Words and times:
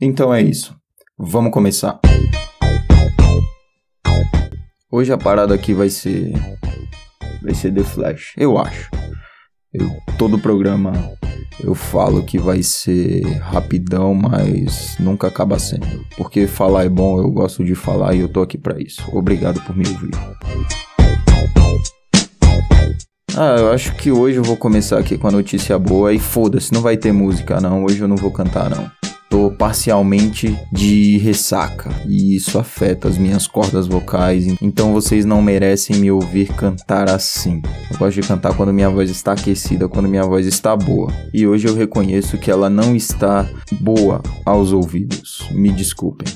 Então 0.00 0.32
é 0.32 0.40
isso. 0.40 0.76
Vamos 1.18 1.50
começar. 1.50 1.98
Hoje 4.88 5.12
a 5.12 5.18
parada 5.18 5.52
aqui 5.52 5.74
vai 5.74 5.88
ser. 5.88 6.32
Vai 7.42 7.52
ser 7.52 7.74
The 7.74 7.82
Flash, 7.82 8.32
eu 8.36 8.56
acho. 8.58 8.88
Eu, 9.72 9.90
todo 10.16 10.38
programa 10.38 10.92
eu 11.60 11.74
falo 11.74 12.22
que 12.22 12.38
vai 12.38 12.62
ser 12.62 13.24
rapidão, 13.38 14.14
mas 14.14 14.96
nunca 15.00 15.26
acaba 15.26 15.58
sendo. 15.58 16.04
Porque 16.16 16.46
falar 16.46 16.84
é 16.84 16.88
bom, 16.88 17.18
eu 17.18 17.28
gosto 17.32 17.64
de 17.64 17.74
falar 17.74 18.14
e 18.14 18.20
eu 18.20 18.28
tô 18.28 18.40
aqui 18.40 18.56
para 18.56 18.80
isso. 18.80 19.02
Obrigado 19.12 19.60
por 19.62 19.76
me 19.76 19.84
ouvir. 19.88 20.12
Ah, 23.36 23.56
eu 23.58 23.72
acho 23.72 23.96
que 23.96 24.12
hoje 24.12 24.36
eu 24.36 24.44
vou 24.44 24.56
começar 24.56 24.98
aqui 24.98 25.18
com 25.18 25.26
a 25.26 25.32
notícia 25.32 25.76
boa 25.76 26.12
e 26.12 26.20
foda-se, 26.20 26.72
não 26.72 26.80
vai 26.80 26.96
ter 26.96 27.12
música 27.12 27.60
não, 27.60 27.84
hoje 27.84 28.00
eu 28.00 28.08
não 28.08 28.16
vou 28.16 28.32
cantar 28.32 28.68
não 28.68 28.97
parcialmente 29.58 30.56
de 30.72 31.18
ressaca 31.18 31.90
e 32.06 32.36
isso 32.36 32.58
afeta 32.58 33.08
as 33.08 33.18
minhas 33.18 33.46
cordas 33.46 33.88
vocais, 33.88 34.46
então 34.62 34.92
vocês 34.92 35.24
não 35.24 35.42
merecem 35.42 35.96
me 35.96 36.10
ouvir 36.10 36.54
cantar 36.54 37.10
assim. 37.10 37.60
Eu 37.90 37.98
gosto 37.98 38.20
de 38.20 38.26
cantar 38.26 38.56
quando 38.56 38.72
minha 38.72 38.88
voz 38.88 39.10
está 39.10 39.32
aquecida, 39.32 39.88
quando 39.88 40.08
minha 40.08 40.24
voz 40.24 40.46
está 40.46 40.76
boa. 40.76 41.12
E 41.34 41.46
hoje 41.46 41.66
eu 41.66 41.74
reconheço 41.74 42.38
que 42.38 42.50
ela 42.50 42.70
não 42.70 42.94
está 42.94 43.46
boa 43.80 44.22
aos 44.44 44.72
ouvidos. 44.72 45.48
Me 45.50 45.70
desculpem. 45.72 46.28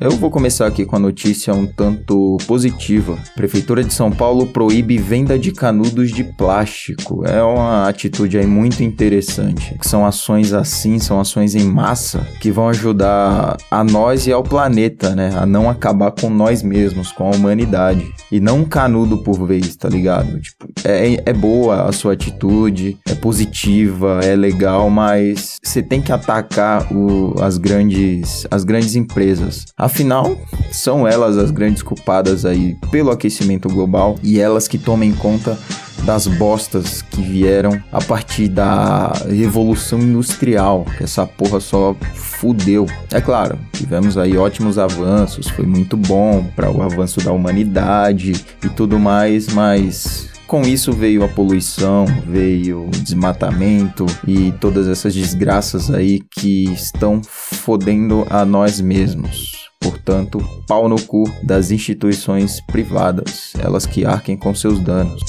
Eu 0.00 0.12
vou 0.12 0.30
começar 0.30 0.66
aqui 0.66 0.86
com 0.86 0.96
a 0.96 0.98
notícia 0.98 1.52
um 1.52 1.66
tanto 1.66 2.38
positiva. 2.46 3.18
Prefeitura 3.34 3.84
de 3.84 3.92
São 3.92 4.10
Paulo 4.10 4.46
proíbe 4.46 4.96
venda 4.96 5.38
de 5.38 5.52
canudos 5.52 6.10
de 6.10 6.24
plástico. 6.24 7.22
É 7.26 7.42
uma 7.42 7.86
atitude 7.86 8.38
aí 8.38 8.46
muito 8.46 8.82
interessante. 8.82 9.76
São 9.82 10.06
ações 10.06 10.54
assim, 10.54 10.98
são 10.98 11.20
ações 11.20 11.54
em 11.54 11.64
massa 11.64 12.26
que 12.40 12.50
vão 12.50 12.68
ajudar 12.70 13.58
a 13.70 13.84
nós 13.84 14.26
e 14.26 14.32
ao 14.32 14.42
planeta, 14.42 15.14
né? 15.14 15.30
A 15.36 15.44
não 15.44 15.68
acabar 15.68 16.10
com 16.10 16.30
nós 16.30 16.62
mesmos, 16.62 17.12
com 17.12 17.30
a 17.30 17.36
humanidade. 17.36 18.10
E 18.30 18.40
não 18.40 18.60
um 18.60 18.64
canudo 18.64 19.18
por 19.18 19.46
vez, 19.46 19.76
tá 19.76 19.90
ligado? 19.90 20.40
Tipo, 20.40 20.68
é, 20.84 21.22
é 21.26 21.32
boa 21.34 21.88
a 21.88 21.92
sua 21.92 22.14
atitude, 22.14 22.96
é 23.06 23.14
positiva, 23.14 24.20
é 24.22 24.34
legal, 24.34 24.88
mas 24.88 25.58
você 25.62 25.82
tem 25.82 26.00
que 26.00 26.12
atacar 26.12 26.90
o, 26.90 27.34
as 27.42 27.58
grandes 27.58 28.46
as 28.50 28.64
grandes 28.64 28.94
empresas. 28.96 29.66
Afinal, 29.82 30.38
são 30.70 31.08
elas 31.08 31.36
as 31.36 31.50
grandes 31.50 31.82
culpadas 31.82 32.44
aí 32.44 32.76
pelo 32.92 33.10
aquecimento 33.10 33.68
global 33.68 34.14
e 34.22 34.38
elas 34.38 34.68
que 34.68 34.78
tomem 34.78 35.12
conta 35.12 35.58
das 36.04 36.28
bostas 36.28 37.02
que 37.02 37.20
vieram 37.20 37.82
a 37.90 38.00
partir 38.00 38.46
da 38.46 39.12
revolução 39.28 39.98
industrial, 39.98 40.86
que 40.96 41.02
essa 41.02 41.26
porra 41.26 41.58
só 41.58 41.96
fudeu. 42.14 42.86
É 43.12 43.20
claro, 43.20 43.58
tivemos 43.72 44.16
aí 44.16 44.36
ótimos 44.36 44.78
avanços, 44.78 45.48
foi 45.48 45.66
muito 45.66 45.96
bom 45.96 46.46
para 46.54 46.70
o 46.70 46.80
avanço 46.80 47.20
da 47.20 47.32
humanidade 47.32 48.34
e 48.64 48.68
tudo 48.68 49.00
mais, 49.00 49.48
mas 49.48 50.30
com 50.46 50.62
isso 50.62 50.92
veio 50.92 51.24
a 51.24 51.28
poluição, 51.28 52.04
veio 52.24 52.86
o 52.86 52.90
desmatamento 52.90 54.06
e 54.28 54.52
todas 54.60 54.86
essas 54.86 55.12
desgraças 55.12 55.90
aí 55.90 56.20
que 56.30 56.70
estão 56.72 57.20
fodendo 57.24 58.24
a 58.30 58.44
nós 58.44 58.80
mesmos. 58.80 59.61
Portanto, 59.82 60.38
pau 60.68 60.88
no 60.88 61.00
cu 61.02 61.24
das 61.42 61.70
instituições 61.70 62.60
privadas, 62.60 63.52
elas 63.58 63.84
que 63.84 64.04
arquem 64.04 64.36
com 64.36 64.54
seus 64.54 64.78
danos. 64.78 65.20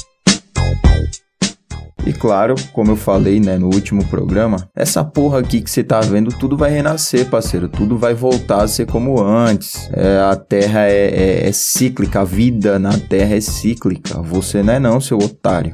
E 2.06 2.12
claro, 2.12 2.56
como 2.74 2.92
eu 2.92 2.96
falei, 2.98 3.40
né, 3.40 3.58
no 3.58 3.68
último 3.68 4.06
programa, 4.06 4.70
essa 4.76 5.06
porra 5.06 5.40
aqui 5.40 5.62
que 5.62 5.72
você 5.72 5.82
tá 5.82 6.02
vendo, 6.02 6.32
tudo 6.38 6.58
vai 6.58 6.70
renascer, 6.70 7.30
parceiro. 7.30 7.70
Tudo 7.70 7.98
vai 7.98 8.14
voltar 8.14 8.62
a 8.62 8.68
ser 8.68 8.86
como 8.86 9.24
antes. 9.24 9.90
É, 9.94 10.20
a 10.20 10.36
Terra 10.36 10.82
é, 10.82 11.46
é, 11.46 11.48
é 11.48 11.52
cíclica, 11.54 12.20
a 12.20 12.26
vida 12.26 12.78
na 12.78 12.98
Terra 12.98 13.36
é 13.36 13.42
cíclica. 13.42 14.22
Você 14.22 14.62
não 14.62 14.74
é 14.74 14.80
não, 14.80 15.00
seu 15.00 15.18
otário 15.18 15.74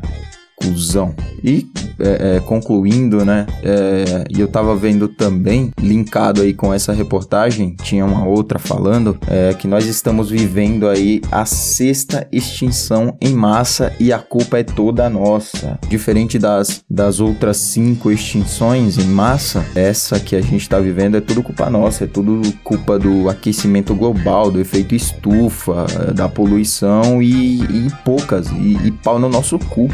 cuzão. 0.62 1.16
E 1.44 1.68
é, 2.00 2.38
é, 2.38 2.40
concluindo, 2.40 3.26
né? 3.26 3.46
É, 3.64 4.24
e 4.30 4.40
eu 4.40 4.48
tava 4.48 4.76
vendo 4.76 5.08
também, 5.08 5.72
linkado 5.82 6.42
aí 6.42 6.54
com 6.54 6.74
essa 6.74 6.94
reportagem, 6.94 7.76
tinha 7.82 8.06
uma 8.06 8.26
outra 8.26 8.58
falando, 8.58 9.18
é, 9.28 9.54
que 9.54 9.68
nós 9.68 9.86
estamos 9.86 10.30
vivendo 10.30 10.88
aí 10.88 11.22
a 11.32 11.46
sexta 11.46 12.28
extinção 12.32 13.18
em 13.22 13.34
massa 13.34 13.94
e 14.00 14.14
a 14.14 14.20
culpa 14.20 14.60
é 14.60 14.64
toda 14.64 15.10
nossa. 15.10 15.80
Diferente 15.90 16.40
das, 16.40 16.84
das 16.90 17.20
outras 17.20 17.58
cinco 17.58 18.12
extinções 18.12 18.98
em 18.98 19.08
massa, 19.08 19.66
essa 19.76 20.20
que 20.20 20.36
a 20.36 20.42
gente 20.42 20.68
tá 20.70 20.80
vivendo 20.80 21.18
é 21.18 21.22
tudo 21.22 21.44
culpa 21.44 21.70
nossa, 21.70 22.06
é 22.06 22.08
tudo 22.08 22.42
culpa 22.64 22.98
do 22.98 23.30
aquecimento 23.30 23.94
global, 23.94 24.52
do 24.52 24.60
efeito 24.60 24.96
estufa, 24.96 25.86
da 26.14 26.30
poluição 26.30 27.22
e, 27.22 27.62
e 27.62 27.88
poucas, 28.06 28.50
e, 28.52 28.78
e 28.88 28.92
pau 28.92 29.20
no 29.20 29.30
nosso 29.30 29.60
cu. 29.60 29.90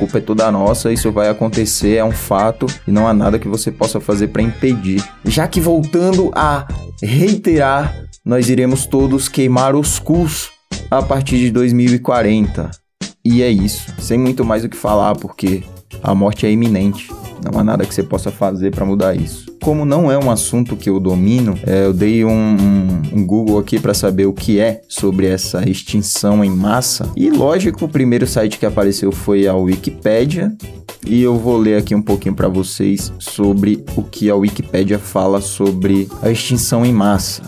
Culpa 0.00 0.16
é 0.16 0.20
toda 0.22 0.50
nossa, 0.50 0.90
isso 0.90 1.12
vai 1.12 1.28
acontecer, 1.28 1.96
é 1.96 2.04
um 2.04 2.10
fato 2.10 2.64
e 2.88 2.90
não 2.90 3.06
há 3.06 3.12
nada 3.12 3.38
que 3.38 3.46
você 3.46 3.70
possa 3.70 4.00
fazer 4.00 4.28
para 4.28 4.40
impedir. 4.40 5.04
Já 5.26 5.46
que 5.46 5.60
voltando 5.60 6.30
a 6.34 6.66
reiterar, 7.02 8.06
nós 8.24 8.48
iremos 8.48 8.86
todos 8.86 9.28
queimar 9.28 9.76
os 9.76 9.98
cus 9.98 10.48
a 10.90 11.02
partir 11.02 11.36
de 11.36 11.50
2040. 11.50 12.70
E 13.22 13.42
é 13.42 13.50
isso, 13.50 13.92
sem 14.00 14.18
muito 14.18 14.42
mais 14.42 14.64
o 14.64 14.70
que 14.70 14.76
falar, 14.76 15.14
porque 15.16 15.62
a 16.02 16.14
morte 16.14 16.46
é 16.46 16.50
iminente. 16.50 17.10
Não 17.44 17.58
há 17.58 17.64
nada 17.64 17.84
que 17.84 17.94
você 17.94 18.02
possa 18.02 18.30
fazer 18.30 18.70
para 18.70 18.84
mudar 18.84 19.14
isso. 19.14 19.46
Como 19.62 19.84
não 19.84 20.10
é 20.10 20.18
um 20.18 20.30
assunto 20.30 20.76
que 20.76 20.88
eu 20.88 20.98
domino, 20.98 21.58
é, 21.66 21.86
eu 21.86 21.92
dei 21.92 22.24
um, 22.24 22.30
um, 22.30 23.18
um 23.18 23.26
Google 23.26 23.58
aqui 23.58 23.78
para 23.78 23.94
saber 23.94 24.26
o 24.26 24.32
que 24.32 24.58
é 24.58 24.82
sobre 24.88 25.26
essa 25.26 25.68
extinção 25.68 26.44
em 26.44 26.50
massa. 26.50 27.10
E 27.16 27.30
lógico, 27.30 27.84
o 27.84 27.88
primeiro 27.88 28.26
site 28.26 28.58
que 28.58 28.66
apareceu 28.66 29.12
foi 29.12 29.46
a 29.46 29.54
Wikipédia. 29.54 30.52
E 31.06 31.22
eu 31.22 31.38
vou 31.38 31.56
ler 31.56 31.78
aqui 31.78 31.94
um 31.94 32.02
pouquinho 32.02 32.34
para 32.34 32.48
vocês 32.48 33.12
sobre 33.18 33.84
o 33.96 34.02
que 34.02 34.28
a 34.28 34.36
Wikipédia 34.36 34.98
fala 34.98 35.40
sobre 35.40 36.08
a 36.22 36.30
extinção 36.30 36.84
em 36.84 36.92
massa. 36.92 37.42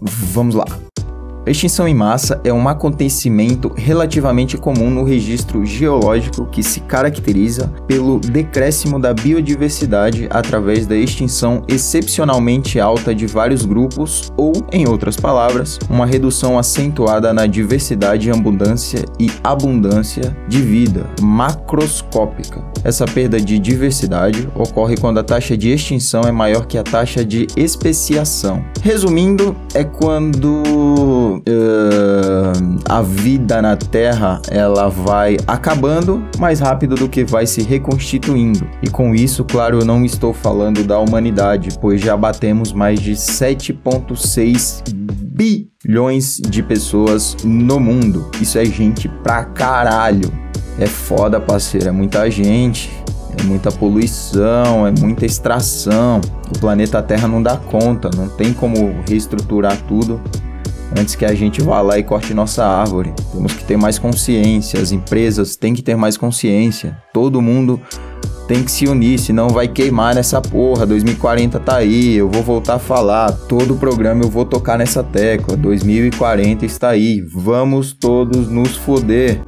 Vamos 0.00 0.54
lá. 0.54 0.64
A 1.46 1.50
extinção 1.50 1.86
em 1.86 1.92
massa 1.92 2.40
é 2.42 2.50
um 2.50 2.66
acontecimento 2.66 3.70
relativamente 3.76 4.56
comum 4.56 4.88
no 4.88 5.04
registro 5.04 5.66
geológico 5.66 6.46
que 6.46 6.62
se 6.62 6.80
caracteriza 6.80 7.70
pelo 7.86 8.18
decréscimo 8.18 8.98
da 8.98 9.12
biodiversidade 9.12 10.26
através 10.30 10.86
da 10.86 10.96
extinção 10.96 11.62
excepcionalmente 11.68 12.80
alta 12.80 13.14
de 13.14 13.26
vários 13.26 13.66
grupos 13.66 14.32
ou, 14.38 14.54
em 14.72 14.88
outras 14.88 15.16
palavras, 15.18 15.78
uma 15.90 16.06
redução 16.06 16.58
acentuada 16.58 17.34
na 17.34 17.46
diversidade, 17.46 18.30
abundância 18.30 19.04
e 19.20 19.30
abundância 19.42 20.34
de 20.48 20.62
vida 20.62 21.10
macroscópica. 21.20 22.64
Essa 22.82 23.04
perda 23.04 23.38
de 23.38 23.58
diversidade 23.58 24.48
ocorre 24.54 24.96
quando 24.96 25.18
a 25.18 25.24
taxa 25.24 25.56
de 25.58 25.70
extinção 25.70 26.22
é 26.22 26.32
maior 26.32 26.66
que 26.66 26.78
a 26.78 26.82
taxa 26.82 27.22
de 27.22 27.46
especiação. 27.54 28.64
Resumindo, 28.82 29.54
é 29.74 29.84
quando 29.84 31.33
uh, 31.38 32.78
a 32.88 33.02
vida 33.02 33.60
na 33.60 33.76
Terra 33.76 34.40
ela 34.50 34.88
vai 34.88 35.36
acabando 35.46 36.24
mais 36.38 36.60
rápido 36.60 36.94
do 36.94 37.08
que 37.08 37.24
vai 37.24 37.46
se 37.46 37.62
reconstituindo. 37.62 38.66
E 38.82 38.88
com 38.88 39.14
isso, 39.14 39.44
claro, 39.44 39.80
eu 39.80 39.84
não 39.84 40.04
estou 40.04 40.32
falando 40.32 40.84
da 40.84 40.98
humanidade, 40.98 41.78
pois 41.80 42.00
já 42.00 42.16
batemos 42.16 42.72
mais 42.72 43.00
de 43.00 43.12
7,6 43.12 44.82
bilhões 45.34 46.36
de 46.36 46.62
pessoas 46.62 47.36
no 47.44 47.80
mundo. 47.80 48.30
Isso 48.40 48.58
é 48.58 48.64
gente 48.64 49.08
pra 49.08 49.44
caralho. 49.44 50.32
É 50.78 50.86
foda, 50.86 51.40
parceiro, 51.40 51.88
é 51.88 51.92
muita 51.92 52.28
gente, 52.30 52.90
é 53.38 53.42
muita 53.44 53.70
poluição, 53.70 54.86
é 54.86 54.92
muita 54.92 55.24
extração. 55.24 56.20
O 56.54 56.58
planeta 56.58 57.02
Terra 57.02 57.28
não 57.28 57.42
dá 57.42 57.56
conta, 57.56 58.10
não 58.16 58.28
tem 58.28 58.52
como 58.52 58.94
reestruturar 59.08 59.76
tudo 59.88 60.20
antes 60.96 61.14
que 61.14 61.24
a 61.24 61.34
gente 61.34 61.60
vá 61.62 61.80
lá 61.80 61.98
e 61.98 62.02
corte 62.02 62.32
nossa 62.32 62.64
árvore. 62.64 63.12
Temos 63.32 63.52
que 63.52 63.64
ter 63.64 63.76
mais 63.76 63.98
consciência, 63.98 64.80
as 64.80 64.92
empresas 64.92 65.56
têm 65.56 65.74
que 65.74 65.82
ter 65.82 65.96
mais 65.96 66.16
consciência. 66.16 66.96
Todo 67.12 67.42
mundo 67.42 67.80
tem 68.46 68.62
que 68.62 68.70
se 68.70 68.86
unir, 68.86 69.18
senão 69.18 69.48
vai 69.48 69.66
queimar 69.66 70.14
nessa 70.14 70.40
porra. 70.40 70.86
2040 70.86 71.58
tá 71.60 71.76
aí, 71.76 72.14
eu 72.14 72.28
vou 72.28 72.42
voltar 72.42 72.74
a 72.74 72.78
falar. 72.78 73.32
Todo 73.32 73.74
programa 73.76 74.22
eu 74.22 74.30
vou 74.30 74.44
tocar 74.44 74.78
nessa 74.78 75.02
tecla. 75.02 75.56
2040 75.56 76.64
está 76.64 76.90
aí. 76.90 77.20
Vamos 77.22 77.92
todos 77.92 78.48
nos 78.48 78.76
foder. 78.76 79.40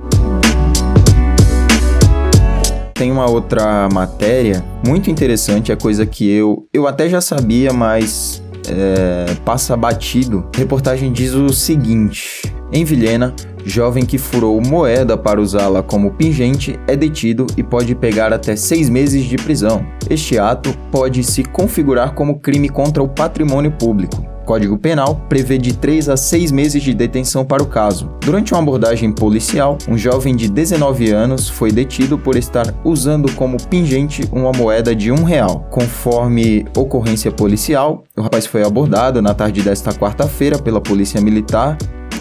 Tem 2.95 3.13
uma 3.13 3.29
outra 3.29 3.89
matéria 3.93 4.65
muito 4.87 5.11
interessante, 5.11 5.71
é 5.71 5.77
coisa 5.77 6.07
que 6.07 6.27
eu 6.31 6.67
eu 6.73 6.87
até 6.87 7.11
já 7.11 7.21
sabia, 7.21 7.71
mas 7.71 8.43
é, 8.69 9.35
passa 9.45 9.77
batido. 9.77 10.49
A 10.55 10.59
reportagem 10.59 11.13
diz 11.13 11.35
o 11.35 11.53
seguinte: 11.53 12.43
em 12.73 12.85
Vilhena, 12.85 13.35
Jovem 13.67 14.07
que 14.07 14.17
furou 14.17 14.61
moeda 14.61 15.17
para 15.17 15.41
usá-la 15.41 15.83
como 15.83 16.13
pingente 16.13 16.79
é 16.87 16.95
detido 16.95 17.49
e 17.57 17.65
pode 17.65 17.97
pegar 17.97 18.33
até 18.33 18.55
seis 18.55 18.89
meses 18.89 19.25
de 19.25 19.37
prisão. 19.37 19.85
Este 20.09 20.39
ato 20.39 20.73
pode 20.93 21.25
se 21.25 21.43
configurar 21.43 22.15
como 22.15 22.39
crime 22.39 22.69
contra 22.69 23.03
o 23.03 23.09
patrimônio 23.09 23.73
público. 23.73 24.36
Código 24.47 24.79
Penal 24.79 25.21
prevê 25.29 25.59
de 25.59 25.77
3 25.77 26.09
a 26.09 26.17
6 26.17 26.53
meses 26.53 26.83
de 26.83 26.95
detenção 26.95 27.45
para 27.45 27.63
o 27.63 27.67
caso. 27.67 28.09
Durante 28.25 28.55
uma 28.55 28.63
abordagem 28.63 29.13
policial, 29.13 29.77
um 29.89 29.99
jovem 29.99 30.37
de 30.37 30.49
19 30.49 31.11
anos 31.11 31.49
foi 31.49 31.73
detido 31.73 32.17
por 32.17 32.37
estar 32.37 32.73
usando 32.85 33.31
como 33.33 33.57
pingente 33.69 34.23
uma 34.33 34.53
moeda 34.53 34.95
de 34.95 35.11
um 35.11 35.25
real. 35.25 35.67
Conforme 35.71 36.65
ocorrência 36.77 37.33
policial, 37.33 38.05
o 38.17 38.23
rapaz 38.23 38.47
foi 38.47 38.63
abordado 38.63 39.21
na 39.21 39.35
tarde 39.35 39.63
desta 39.63 39.93
quarta-feira 39.93 40.59
pela 40.59 40.81
Polícia 40.81 41.21
Militar 41.21 41.77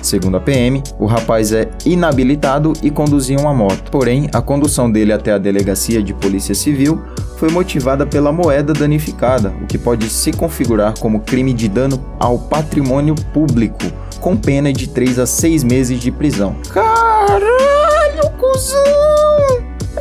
Segundo 0.06 0.38
a 0.38 0.39
PM, 0.39 0.83
o 1.00 1.07
rapaz 1.07 1.51
é 1.51 1.68
inabilitado 1.83 2.74
e 2.83 2.92
conduzia 2.92 3.39
uma 3.39 3.51
moto. 3.56 3.89
Porém, 3.89 4.30
a 4.31 4.39
condução 4.39 4.92
dele 4.92 5.12
até 5.12 5.31
a 5.31 5.39
delegacia 5.39 6.01
de 6.01 6.13
polícia 6.13 6.54
civil 6.54 7.01
foi 7.38 7.50
motivada 7.50 8.06
pela 8.06 8.32
moeda 8.32 8.74
danificada, 8.74 9.54
o 9.62 9.66
que 9.66 9.78
pode 9.78 10.10
se 10.10 10.32
configurar 10.32 10.98
como 11.00 11.20
crime 11.20 11.54
de 11.54 11.68
dano 11.68 12.04
ao 12.20 12.40
patrimônio 12.40 13.16
público, 13.34 13.84
com 14.20 14.36
pena 14.36 14.72
de 14.72 14.88
3 14.88 15.20
a 15.20 15.26
6 15.26 15.64
meses 15.64 16.00
de 16.00 16.12
prisão. 16.12 16.56
Caralho, 16.70 18.30
cuzão! 18.40 18.96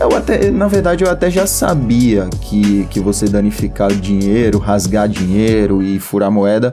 Eu 0.01 0.17
até, 0.17 0.51
na 0.51 0.67
verdade, 0.67 1.05
eu 1.05 1.11
até 1.11 1.31
já 1.31 1.47
sabia 1.47 2.29
que, 2.41 2.85
que 2.91 2.99
você 2.99 3.27
danificar 3.27 3.93
dinheiro, 3.93 4.59
rasgar 4.59 5.09
dinheiro 5.09 5.83
e 5.83 6.01
furar 6.01 6.31
moeda 6.31 6.73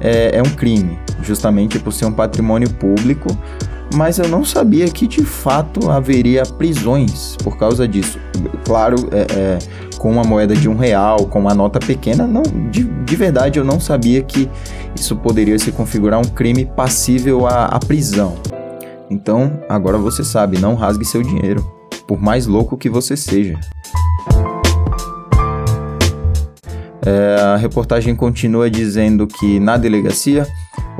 é, 0.00 0.36
é 0.38 0.42
um 0.42 0.50
crime, 0.50 0.98
justamente 1.22 1.78
por 1.78 1.92
ser 1.92 2.04
um 2.06 2.12
patrimônio 2.12 2.70
público, 2.70 3.36
mas 3.94 4.18
eu 4.18 4.28
não 4.28 4.44
sabia 4.44 4.86
que 4.88 5.06
de 5.06 5.24
fato 5.24 5.90
haveria 5.90 6.44
prisões 6.44 7.36
por 7.42 7.58
causa 7.58 7.86
disso. 7.86 8.18
Claro, 8.64 8.96
é, 9.10 9.26
é, 9.36 9.58
com 9.98 10.10
uma 10.10 10.22
moeda 10.22 10.54
de 10.54 10.68
um 10.68 10.76
real, 10.76 11.26
com 11.26 11.40
uma 11.40 11.54
nota 11.54 11.78
pequena, 11.78 12.26
não, 12.26 12.42
de, 12.70 12.84
de 12.84 13.16
verdade 13.16 13.58
eu 13.58 13.64
não 13.64 13.80
sabia 13.80 14.22
que 14.22 14.48
isso 14.98 15.16
poderia 15.16 15.58
se 15.58 15.72
configurar 15.72 16.20
um 16.20 16.24
crime 16.24 16.64
passível 16.64 17.46
à, 17.46 17.66
à 17.66 17.78
prisão. 17.78 18.36
Então, 19.10 19.60
agora 19.68 19.98
você 19.98 20.22
sabe, 20.22 20.58
não 20.58 20.74
rasgue 20.74 21.04
seu 21.04 21.22
dinheiro, 21.22 21.66
por 22.06 22.20
mais 22.20 22.46
louco 22.46 22.76
que 22.76 22.88
você 22.88 23.16
seja. 23.16 23.58
É, 27.04 27.40
a 27.42 27.56
reportagem 27.56 28.14
continua 28.14 28.70
dizendo 28.70 29.26
que 29.26 29.58
na 29.58 29.76
delegacia 29.76 30.46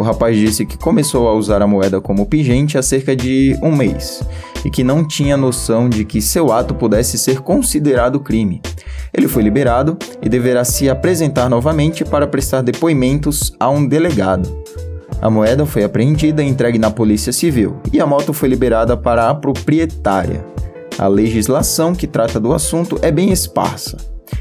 o 0.01 0.03
rapaz 0.03 0.35
disse 0.35 0.65
que 0.65 0.79
começou 0.79 1.29
a 1.29 1.35
usar 1.35 1.61
a 1.61 1.67
moeda 1.67 2.01
como 2.01 2.25
pingente 2.25 2.79
há 2.79 2.83
cerca 2.83 3.15
de 3.15 3.55
um 3.63 3.77
mês 3.77 4.23
e 4.65 4.71
que 4.71 4.83
não 4.83 5.07
tinha 5.07 5.37
noção 5.37 5.91
de 5.91 6.07
que 6.07 6.23
seu 6.23 6.51
ato 6.51 6.75
pudesse 6.75 7.19
ser 7.19 7.43
considerado 7.43 8.19
crime. 8.19 8.63
Ele 9.13 9.29
foi 9.29 9.43
liberado 9.43 9.99
e 10.23 10.29
deverá 10.31 10.65
se 10.65 10.89
apresentar 10.89 11.51
novamente 11.51 12.03
para 12.03 12.27
prestar 12.27 12.63
depoimentos 12.63 13.55
a 13.61 13.69
um 13.69 13.87
delegado. 13.87 14.51
A 15.21 15.29
moeda 15.29 15.67
foi 15.67 15.85
apreendida 15.85 16.43
e 16.43 16.49
entregue 16.49 16.79
na 16.79 16.91
Polícia 16.91 17.31
Civil 17.31 17.77
e 17.93 18.01
a 18.01 18.07
moto 18.07 18.33
foi 18.33 18.49
liberada 18.49 18.97
para 18.97 19.29
a 19.29 19.35
proprietária. 19.35 20.43
A 20.99 21.09
legislação 21.09 21.95
que 21.95 22.07
trata 22.07 22.41
do 22.41 22.55
assunto 22.55 22.99
é 23.03 23.13
bem 23.13 23.33
esparsa. 23.33 23.99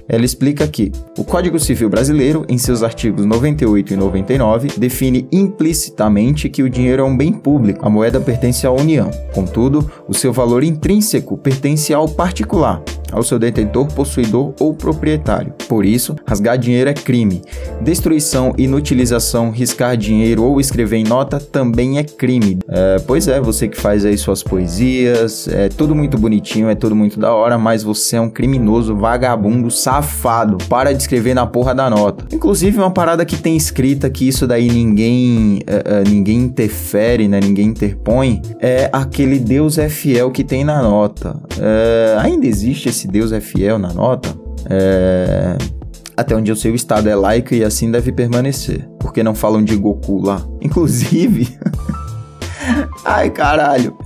Ela 0.07 0.25
explica 0.25 0.67
que 0.67 0.91
o 1.17 1.23
Código 1.23 1.59
Civil 1.59 1.89
Brasileiro, 1.89 2.45
em 2.49 2.57
seus 2.57 2.83
artigos 2.83 3.25
98 3.25 3.93
e 3.93 3.97
99, 3.97 4.69
define 4.77 5.27
implicitamente 5.31 6.49
que 6.49 6.63
o 6.63 6.69
dinheiro 6.69 7.03
é 7.03 7.05
um 7.05 7.15
bem 7.15 7.31
público, 7.31 7.85
a 7.85 7.89
moeda 7.89 8.19
pertence 8.19 8.65
à 8.65 8.71
União. 8.71 9.11
Contudo, 9.33 9.89
o 10.07 10.13
seu 10.13 10.33
valor 10.33 10.63
intrínseco 10.63 11.37
pertence 11.37 11.93
ao 11.93 12.07
particular, 12.07 12.81
ao 13.11 13.23
seu 13.23 13.39
detentor, 13.39 13.87
possuidor 13.93 14.53
ou 14.59 14.73
proprietário. 14.73 15.53
Por 15.67 15.85
isso, 15.85 16.15
rasgar 16.25 16.57
dinheiro 16.57 16.89
é 16.89 16.93
crime. 16.93 17.41
Destruição, 17.81 18.53
inutilização, 18.57 19.51
riscar 19.51 19.95
dinheiro 19.97 20.43
ou 20.43 20.59
escrever 20.59 20.97
em 20.97 21.03
nota 21.03 21.39
também 21.39 21.97
é 21.97 22.03
crime. 22.03 22.59
É, 22.67 22.97
pois 23.05 23.27
é, 23.27 23.39
você 23.39 23.67
que 23.67 23.79
faz 23.79 24.05
aí 24.05 24.17
suas 24.17 24.43
poesias, 24.43 25.47
é 25.47 25.69
tudo 25.69 25.95
muito 25.95 26.17
bonitinho, 26.17 26.69
é 26.69 26.75
tudo 26.75 26.95
muito 26.95 27.19
da 27.19 27.33
hora, 27.33 27.57
mas 27.57 27.83
você 27.83 28.15
é 28.15 28.21
um 28.21 28.29
criminoso, 28.29 28.95
vagabundo, 28.95 29.71
safado. 29.71 30.57
Para 30.67 30.93
de 30.93 31.01
escrever 31.01 31.33
na 31.33 31.45
porra 31.45 31.73
da 31.73 31.89
nota. 31.89 32.25
Inclusive, 32.33 32.77
uma 32.77 32.91
parada 32.91 33.25
que 33.25 33.37
tem 33.37 33.55
escrita 33.55 34.09
que 34.09 34.27
isso 34.27 34.45
daí 34.45 34.69
ninguém, 34.69 35.61
é, 35.65 35.99
é, 35.99 36.03
ninguém 36.09 36.39
interfere, 36.39 37.27
né? 37.27 37.39
Ninguém 37.39 37.67
interpõe, 37.67 38.41
é 38.59 38.89
aquele 38.91 39.39
Deus 39.39 39.77
é 39.77 39.89
fiel 39.89 40.31
que 40.31 40.43
tem 40.43 40.63
na 40.63 40.81
nota. 40.81 41.35
É, 41.59 42.17
ainda 42.19 42.45
existe 42.45 42.89
esse 42.89 42.98
se 42.99 43.07
Deus 43.07 43.31
é 43.31 43.39
fiel 43.39 43.79
na 43.79 43.93
nota, 43.93 44.29
é... 44.69 45.57
até 46.17 46.35
onde 46.35 46.51
o 46.51 46.75
Estado 46.75 47.09
é 47.09 47.15
laico 47.15 47.53
e 47.53 47.63
assim 47.63 47.89
deve 47.89 48.11
permanecer. 48.11 48.87
Porque 48.99 49.23
não 49.23 49.33
falam 49.33 49.63
de 49.63 49.75
Goku 49.75 50.21
lá. 50.21 50.45
Inclusive. 50.61 51.57
Ai, 53.05 53.29
caralho. 53.29 53.97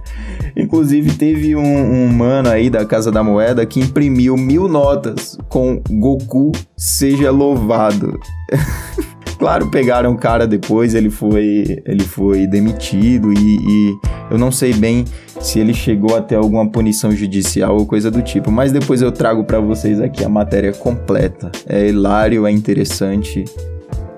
Inclusive, 0.55 1.13
teve 1.13 1.55
um, 1.55 1.61
um, 1.63 2.07
mano 2.07 2.49
aí 2.49 2.69
da 2.69 2.85
Casa 2.85 3.11
da 3.11 3.23
Moeda 3.23 3.65
que 3.65 3.79
imprimiu 3.79 4.37
mil 4.37 4.67
notas 4.67 5.35
com 5.49 5.81
Goku 5.89 6.51
seja 6.77 7.31
louvado. 7.31 8.19
claro, 9.37 9.69
pegaram 9.69 10.11
o 10.11 10.17
cara 10.17 10.47
depois, 10.47 10.95
ele 10.95 11.09
foi, 11.09 11.81
ele 11.85 12.03
foi 12.03 12.47
demitido 12.47 13.31
e, 13.33 13.57
e 13.57 13.97
eu 14.31 14.37
não 14.37 14.51
sei 14.51 14.73
bem 14.73 15.05
se 15.39 15.59
ele 15.59 15.73
chegou 15.73 16.15
até 16.15 16.35
alguma 16.35 16.69
punição 16.69 17.11
judicial 17.11 17.77
ou 17.77 17.85
coisa 17.85 18.09
do 18.09 18.21
tipo, 18.21 18.51
mas 18.51 18.71
depois 18.71 19.01
eu 19.01 19.11
trago 19.11 19.43
para 19.43 19.59
vocês 19.59 19.99
aqui 19.99 20.23
a 20.23 20.29
matéria 20.29 20.71
completa. 20.71 21.51
É 21.67 21.87
hilário, 21.87 22.47
é 22.47 22.51
interessante, 22.51 23.43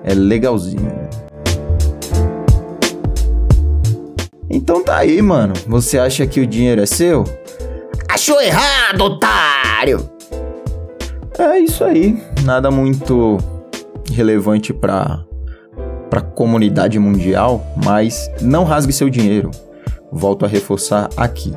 é 0.04 0.14
legalzinho. 0.14 0.92
Então 4.48 4.82
tá 4.82 4.98
aí, 4.98 5.20
mano. 5.20 5.54
Você 5.66 5.98
acha 5.98 6.26
que 6.26 6.40
o 6.40 6.46
dinheiro 6.46 6.80
é 6.80 6.86
seu? 6.86 7.24
Achou 8.08 8.40
errado, 8.40 9.00
otário! 9.02 10.08
É 11.38 11.58
isso 11.58 11.84
aí. 11.84 12.22
Nada 12.44 12.70
muito 12.70 13.38
relevante 14.16 14.72
para 14.72 15.24
para 16.10 16.20
comunidade 16.20 16.98
mundial, 16.98 17.66
mas 17.84 18.30
não 18.40 18.64
rasgue 18.64 18.92
seu 18.92 19.10
dinheiro 19.10 19.50
volto 20.10 20.44
a 20.44 20.48
reforçar 20.48 21.08
aqui. 21.16 21.52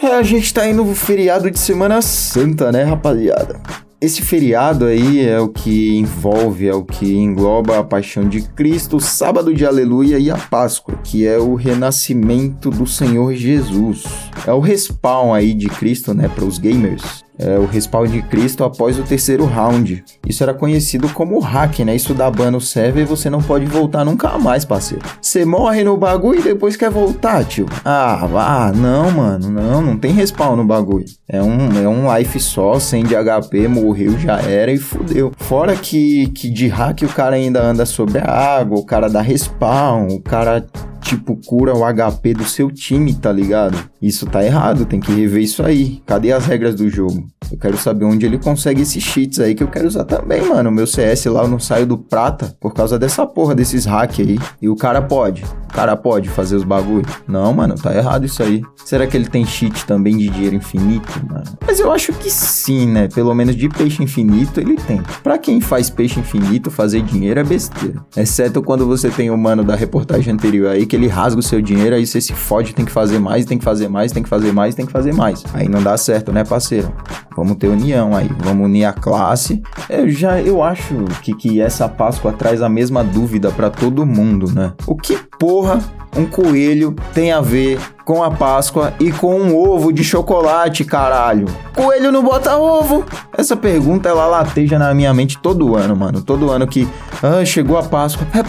É, 0.00 0.06
a 0.06 0.22
gente 0.22 0.52
tá 0.52 0.68
indo 0.68 0.84
no 0.84 0.94
feriado 0.94 1.50
de 1.50 1.58
Semana 1.58 2.02
Santa, 2.02 2.70
né, 2.70 2.82
rapaziada? 2.82 3.60
Esse 4.00 4.20
feriado 4.20 4.84
aí 4.84 5.26
é 5.26 5.40
o 5.40 5.48
que 5.48 5.96
envolve, 5.96 6.68
é 6.68 6.74
o 6.74 6.84
que 6.84 7.16
engloba 7.16 7.78
a 7.78 7.84
paixão 7.84 8.28
de 8.28 8.42
Cristo, 8.42 8.98
o 8.98 9.00
sábado 9.00 9.54
de 9.54 9.64
aleluia 9.64 10.18
e 10.18 10.30
a 10.30 10.36
Páscoa, 10.36 10.98
que 11.02 11.26
é 11.26 11.38
o 11.38 11.54
renascimento 11.54 12.70
do 12.70 12.86
Senhor 12.86 13.32
Jesus. 13.32 14.04
É 14.46 14.52
o 14.52 14.60
respawn 14.60 15.32
aí 15.32 15.54
de 15.54 15.68
Cristo, 15.68 16.12
né, 16.12 16.28
para 16.28 16.44
os 16.44 16.58
gamers 16.58 17.23
é, 17.38 17.58
o 17.58 17.66
respawn 17.66 18.06
de 18.06 18.22
Cristo 18.22 18.64
após 18.64 18.98
o 18.98 19.02
terceiro 19.02 19.44
round. 19.44 20.04
Isso 20.26 20.42
era 20.42 20.54
conhecido 20.54 21.08
como 21.08 21.38
hack, 21.38 21.80
né? 21.80 21.94
Isso 21.94 22.14
dá 22.14 22.30
ban 22.30 22.50
no 22.50 22.60
server 22.60 23.02
e 23.02 23.06
você 23.06 23.28
não 23.28 23.42
pode 23.42 23.66
voltar 23.66 24.04
nunca 24.04 24.38
mais, 24.38 24.64
parceiro. 24.64 25.04
Você 25.20 25.44
morre 25.44 25.82
no 25.84 25.96
bagulho 25.96 26.40
e 26.40 26.42
depois 26.42 26.76
quer 26.76 26.90
voltar, 26.90 27.44
tio. 27.44 27.66
Ah, 27.84 28.28
ah, 28.34 28.72
não, 28.74 29.10
mano, 29.10 29.50
não, 29.50 29.82
não 29.82 29.96
tem 29.96 30.12
respawn 30.12 30.56
no 30.56 30.64
bagulho. 30.64 31.06
É 31.28 31.42
um, 31.42 31.82
é 31.82 31.88
um 31.88 32.14
life 32.14 32.38
só, 32.38 32.78
sem 32.78 33.04
de 33.04 33.14
HP, 33.14 33.68
morreu, 33.68 34.18
já 34.18 34.40
era 34.40 34.72
e 34.72 34.78
fudeu. 34.78 35.32
Fora 35.36 35.74
que, 35.74 36.28
que 36.28 36.48
de 36.48 36.68
hack 36.68 37.02
o 37.02 37.08
cara 37.08 37.36
ainda 37.36 37.62
anda 37.62 37.84
sobre 37.84 38.18
a 38.18 38.30
água, 38.30 38.78
o 38.78 38.84
cara 38.84 39.08
dá 39.08 39.20
respawn, 39.20 40.08
o 40.08 40.20
cara 40.20 40.64
tipo, 41.04 41.38
cura 41.46 41.74
o 41.74 41.84
HP 41.84 42.34
do 42.34 42.44
seu 42.44 42.70
time, 42.70 43.14
tá 43.14 43.30
ligado? 43.30 43.78
Isso 44.00 44.26
tá 44.26 44.44
errado, 44.44 44.86
tem 44.86 45.00
que 45.00 45.12
rever 45.12 45.42
isso 45.42 45.62
aí. 45.62 46.02
Cadê 46.06 46.32
as 46.32 46.46
regras 46.46 46.74
do 46.74 46.88
jogo? 46.88 47.26
Eu 47.52 47.58
quero 47.58 47.76
saber 47.76 48.04
onde 48.04 48.26
ele 48.26 48.38
consegue 48.38 48.82
esses 48.82 49.02
cheats 49.02 49.38
aí 49.38 49.54
que 49.54 49.62
eu 49.62 49.68
quero 49.68 49.86
usar 49.86 50.04
também, 50.04 50.42
mano. 50.42 50.70
Meu 50.70 50.86
CS 50.86 51.26
lá 51.26 51.42
eu 51.42 51.48
não 51.48 51.58
saio 51.58 51.86
do 51.86 51.98
prata 51.98 52.56
por 52.60 52.72
causa 52.74 52.98
dessa 52.98 53.26
porra 53.26 53.54
desses 53.54 53.84
hack 53.84 54.20
aí. 54.20 54.38
E 54.60 54.68
o 54.68 54.76
cara 54.76 55.02
pode. 55.02 55.42
O 55.42 55.74
cara 55.74 55.96
pode 55.96 56.28
fazer 56.28 56.56
os 56.56 56.64
bagulho. 56.64 57.06
Não, 57.26 57.52
mano, 57.52 57.74
tá 57.74 57.94
errado 57.94 58.24
isso 58.24 58.42
aí. 58.42 58.62
Será 58.84 59.06
que 59.06 59.16
ele 59.16 59.28
tem 59.28 59.44
cheat 59.44 59.84
também 59.86 60.16
de 60.16 60.28
dinheiro 60.28 60.56
infinito, 60.56 61.08
mano? 61.28 61.44
Mas 61.66 61.80
eu 61.80 61.90
acho 61.92 62.12
que 62.12 62.30
sim, 62.30 62.86
né? 62.86 63.08
Pelo 63.08 63.34
menos 63.34 63.56
de 63.56 63.68
peixe 63.68 64.02
infinito 64.02 64.60
ele 64.60 64.76
tem. 64.76 65.02
Pra 65.22 65.36
quem 65.36 65.60
faz 65.60 65.90
peixe 65.90 66.20
infinito, 66.20 66.70
fazer 66.70 67.02
dinheiro 67.02 67.40
é 67.40 67.44
besteira. 67.44 68.04
Exceto 68.16 68.62
quando 68.62 68.86
você 68.86 69.10
tem 69.10 69.30
o 69.30 69.36
mano 69.36 69.64
da 69.64 69.74
reportagem 69.74 70.32
anterior 70.32 70.70
aí 70.70 70.86
que 70.86 70.93
ele 70.94 71.08
rasga 71.08 71.40
o 71.40 71.42
seu 71.42 71.60
dinheiro, 71.60 71.96
aí 71.96 72.06
você 72.06 72.20
se 72.20 72.32
fode, 72.32 72.74
tem 72.74 72.84
que 72.84 72.92
fazer 72.92 73.18
mais, 73.18 73.44
tem 73.44 73.58
que 73.58 73.64
fazer 73.64 73.88
mais, 73.88 74.12
tem 74.12 74.22
que 74.22 74.28
fazer 74.28 74.52
mais, 74.52 74.74
tem 74.74 74.86
que 74.86 74.92
fazer 74.92 75.12
mais. 75.12 75.44
Aí 75.52 75.68
não 75.68 75.82
dá 75.82 75.96
certo, 75.96 76.32
né, 76.32 76.44
parceiro? 76.44 76.92
Vamos 77.36 77.56
ter 77.56 77.68
união 77.68 78.14
aí, 78.14 78.30
vamos 78.38 78.66
unir 78.66 78.84
a 78.84 78.92
classe. 78.92 79.62
Eu 79.88 80.08
já 80.08 80.40
eu 80.40 80.62
acho 80.62 81.04
que, 81.22 81.34
que 81.34 81.60
essa 81.60 81.88
Páscoa 81.88 82.32
traz 82.32 82.62
a 82.62 82.68
mesma 82.68 83.02
dúvida 83.02 83.50
para 83.50 83.70
todo 83.70 84.06
mundo, 84.06 84.50
né? 84.52 84.72
O 84.86 84.96
que 84.96 85.18
porra 85.38 85.80
um 86.16 86.26
coelho 86.26 86.94
tem 87.12 87.32
a 87.32 87.40
ver 87.40 87.78
com 88.04 88.22
a 88.22 88.30
Páscoa 88.30 88.92
e 89.00 89.10
com 89.10 89.34
um 89.40 89.56
ovo 89.56 89.92
de 89.92 90.04
chocolate, 90.04 90.84
caralho? 90.84 91.46
Coelho 91.74 92.12
não 92.12 92.22
bota 92.22 92.56
ovo? 92.56 93.04
Essa 93.36 93.56
pergunta 93.56 94.08
ela 94.08 94.26
lateja 94.26 94.78
na 94.78 94.94
minha 94.94 95.12
mente 95.12 95.38
todo 95.38 95.74
ano, 95.74 95.96
mano. 95.96 96.22
Todo 96.22 96.50
ano 96.50 96.66
que 96.66 96.88
ah, 97.22 97.44
chegou 97.44 97.76
a 97.76 97.82
Páscoa. 97.82 98.26
É, 98.32 98.42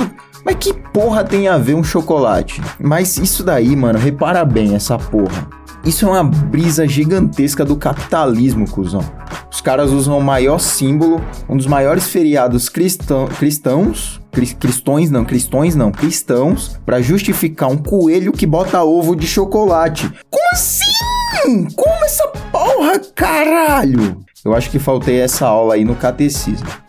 mas 0.46 0.56
que 0.56 0.72
porra 0.72 1.24
tem 1.24 1.48
a 1.48 1.58
ver 1.58 1.74
um 1.74 1.84
chocolate? 1.84 2.62
Mas 2.80 3.18
isso 3.18 3.44
daí, 3.44 3.76
mano, 3.76 3.98
repara 3.98 4.46
bem 4.46 4.76
essa 4.76 4.96
porra. 4.96 5.50
Isso 5.84 6.06
é 6.06 6.10
uma 6.10 6.24
brisa 6.24 6.88
gigantesca 6.88 7.66
do 7.66 7.76
capitalismo, 7.76 8.70
cuzão. 8.70 9.04
Os 9.52 9.62
caras 9.62 9.92
usam 9.92 10.18
o 10.18 10.24
maior 10.24 10.60
símbolo, 10.60 11.20
um 11.50 11.58
dos 11.58 11.66
maiores 11.66 12.08
feriados 12.08 12.70
cristão, 12.70 13.28
cristãos, 13.28 14.22
cristões 14.60 15.10
não, 15.10 15.26
cristões 15.26 15.76
não, 15.76 15.92
cristãos, 15.92 16.80
para 16.86 17.02
justificar 17.02 17.70
um 17.70 17.78
coelho 17.78 18.32
que 18.32 18.46
bota 18.46 18.84
ovo 18.84 19.16
de 19.16 19.26
chocolate. 19.26 20.12
Como 20.30 20.50
assim? 20.54 21.68
Como 21.76 22.06
essa 22.06 22.28
porra, 22.52 23.00
caralho? 23.16 24.18
Eu 24.44 24.54
acho 24.54 24.70
que 24.70 24.78
faltei 24.78 25.20
essa 25.20 25.48
aula 25.48 25.74
aí 25.74 25.84
no 25.84 25.96
catecismo. 25.96 26.85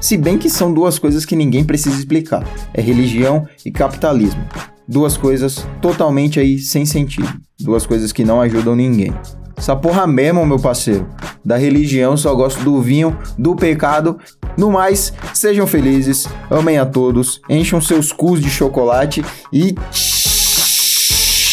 Se 0.00 0.16
bem 0.16 0.38
que 0.38 0.48
são 0.48 0.72
duas 0.72 0.98
coisas 0.98 1.24
que 1.24 1.36
ninguém 1.36 1.64
precisa 1.64 1.98
explicar: 1.98 2.44
é 2.72 2.80
religião 2.80 3.46
e 3.64 3.70
capitalismo. 3.70 4.44
Duas 4.88 5.16
coisas 5.16 5.66
totalmente 5.80 6.40
aí 6.40 6.58
sem 6.58 6.84
sentido. 6.84 7.28
Duas 7.60 7.86
coisas 7.86 8.10
que 8.10 8.24
não 8.24 8.40
ajudam 8.40 8.74
ninguém. 8.74 9.12
Essa 9.56 9.76
porra 9.76 10.06
mesmo, 10.06 10.46
meu 10.46 10.58
parceiro. 10.58 11.06
Da 11.44 11.56
religião 11.58 12.16
só 12.16 12.34
gosto 12.34 12.62
do 12.64 12.80
vinho, 12.80 13.16
do 13.38 13.54
pecado. 13.54 14.18
No 14.56 14.70
mais, 14.70 15.12
sejam 15.34 15.66
felizes, 15.66 16.26
amem 16.50 16.78
a 16.78 16.86
todos, 16.86 17.40
encham 17.48 17.80
seus 17.80 18.10
cus 18.10 18.40
de 18.40 18.48
chocolate 18.48 19.22
e. 19.52 19.74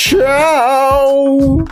Tchau! 0.10 1.66